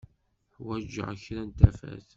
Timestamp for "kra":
1.23-1.43